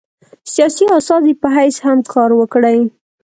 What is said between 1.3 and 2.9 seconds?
په حیث هم کار وکړي.